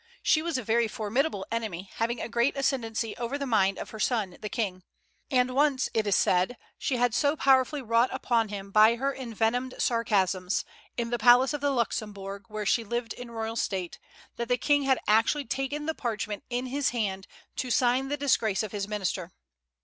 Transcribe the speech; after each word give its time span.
She 0.23 0.41
was 0.41 0.57
a 0.57 0.63
very 0.63 0.87
formidable 0.87 1.45
enemy, 1.51 1.91
having 1.97 2.19
a 2.19 2.27
great 2.27 2.57
ascendency 2.57 3.15
over 3.17 3.37
the 3.37 3.45
mind 3.45 3.77
of 3.77 3.91
her 3.91 3.99
son 3.99 4.35
the 4.41 4.49
King; 4.49 4.81
and 5.29 5.51
once, 5.53 5.89
it 5.93 6.07
is 6.07 6.15
said, 6.15 6.57
she 6.79 6.97
had 6.97 7.13
so 7.13 7.35
powerfully 7.35 7.83
wrought 7.83 8.09
upon 8.11 8.49
him 8.49 8.71
by 8.71 8.95
her 8.95 9.13
envenomed 9.13 9.75
sarcasms, 9.77 10.65
in 10.97 11.11
the 11.11 11.19
palace 11.19 11.53
of 11.53 11.61
the 11.61 11.69
Luxembourg 11.69 12.45
where 12.47 12.65
she 12.65 12.83
lived 12.83 13.13
in 13.13 13.29
royal 13.29 13.55
state, 13.55 13.99
that 14.37 14.47
the 14.49 14.57
King 14.57 14.81
had 14.85 14.97
actually 15.07 15.45
taken 15.45 15.85
the 15.85 15.93
parchment 15.93 16.43
in 16.49 16.65
his 16.65 16.89
hand 16.89 17.27
to 17.57 17.69
sign 17.69 18.07
the 18.07 18.17
disgrace 18.17 18.63
of 18.63 18.71
his 18.71 18.87
minister. 18.87 19.31